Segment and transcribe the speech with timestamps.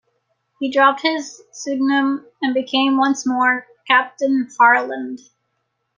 [0.59, 5.19] He dropped his pseudonym and became once more Captain Harland.